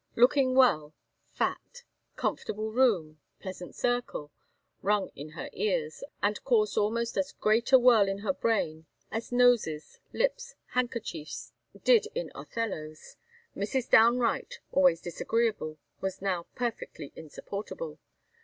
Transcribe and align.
Looking 0.15 0.55
well 0.55 0.95
fat 1.27 1.83
comfortable 2.15 2.71
room 2.71 3.19
pleasant 3.39 3.75
circle 3.75 4.31
rung 4.81 5.09
in 5.15 5.29
her 5.37 5.47
ears, 5.53 6.03
and 6.23 6.43
caused 6.43 6.75
almost 6.75 7.17
as 7.19 7.33
great 7.33 7.71
a 7.71 7.77
whirl 7.77 8.07
in 8.07 8.17
her 8.25 8.33
brain 8.33 8.87
as 9.11 9.31
noses, 9.31 9.99
lips, 10.11 10.55
handkerchiefs, 10.69 11.53
did 11.83 12.07
in 12.15 12.31
Othello's 12.33 13.15
Mrs. 13.55 13.91
Downe 13.91 14.17
Wright, 14.17 14.57
always 14.71 15.01
disagreeable, 15.01 15.77
was 16.01 16.19
now 16.19 16.47
perfectly 16.55 17.13
insupportable. 17.15 17.99